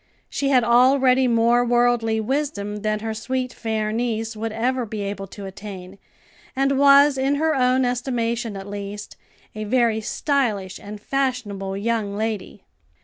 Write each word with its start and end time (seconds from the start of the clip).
She 0.31 0.49
had 0.49 0.63
already 0.63 1.27
more 1.27 1.63
worldly 1.63 2.19
wisdom 2.19 2.77
than 2.77 3.01
her 3.01 3.13
sweet, 3.13 3.53
fair 3.53 3.91
niece 3.91 4.35
would 4.35 4.51
ever 4.51 4.83
be 4.83 5.01
able 5.01 5.27
to 5.27 5.45
attain, 5.45 5.99
and 6.55 6.79
was, 6.79 7.19
in 7.19 7.35
her 7.35 7.53
own 7.53 7.85
estimation 7.85 8.57
at 8.57 8.65
least, 8.67 9.15
a 9.53 9.63
very 9.63 10.01
stylish 10.01 10.79
and 10.79 10.99
fashionable 10.99 11.77
young 11.77 12.17
lady. 12.17 12.63